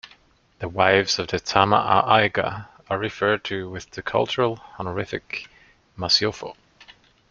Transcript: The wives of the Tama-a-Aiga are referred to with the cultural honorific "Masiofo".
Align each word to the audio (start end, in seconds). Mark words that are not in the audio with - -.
The 0.57 0.67
wives 0.67 1.19
of 1.19 1.27
the 1.27 1.39
Tama-a-Aiga 1.39 2.69
are 2.89 2.97
referred 2.97 3.43
to 3.43 3.69
with 3.69 3.91
the 3.91 4.01
cultural 4.01 4.59
honorific 4.79 5.47
"Masiofo". 5.95 6.55